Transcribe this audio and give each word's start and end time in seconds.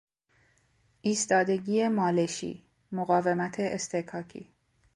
ایستادگی 1.01 1.87
مالشی، 1.87 2.63
مقاومت 2.91 3.59
اصطکاکی 3.59 4.53